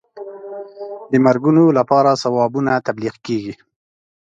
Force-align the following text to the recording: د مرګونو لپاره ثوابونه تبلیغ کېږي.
د 1.11 1.13
مرګونو 1.25 1.63
لپاره 1.77 2.19
ثوابونه 2.23 2.71
تبلیغ 2.87 3.15
کېږي. 3.25 3.53